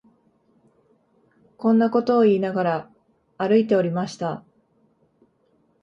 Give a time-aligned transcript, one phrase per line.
[1.57, 2.89] こんなことを言いながら、
[3.37, 4.43] 歩いておりました